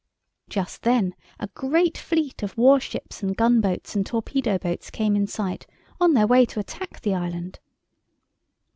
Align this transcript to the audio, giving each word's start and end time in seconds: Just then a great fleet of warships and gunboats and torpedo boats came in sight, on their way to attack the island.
Just 0.49 0.81
then 0.81 1.13
a 1.39 1.45
great 1.49 1.95
fleet 1.95 2.41
of 2.41 2.57
warships 2.57 3.21
and 3.21 3.37
gunboats 3.37 3.95
and 3.95 4.03
torpedo 4.03 4.57
boats 4.57 4.89
came 4.89 5.15
in 5.15 5.27
sight, 5.27 5.67
on 5.99 6.15
their 6.15 6.25
way 6.25 6.43
to 6.43 6.59
attack 6.59 7.01
the 7.01 7.13
island. 7.13 7.59